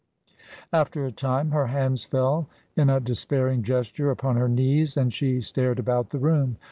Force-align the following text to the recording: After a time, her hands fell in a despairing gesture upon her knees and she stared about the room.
After 0.73 1.05
a 1.05 1.11
time, 1.11 1.51
her 1.51 1.67
hands 1.67 2.05
fell 2.05 2.49
in 2.75 2.89
a 2.89 2.99
despairing 2.99 3.61
gesture 3.61 4.09
upon 4.09 4.35
her 4.35 4.49
knees 4.49 4.97
and 4.97 5.13
she 5.13 5.41
stared 5.41 5.77
about 5.77 6.09
the 6.09 6.17
room. 6.17 6.57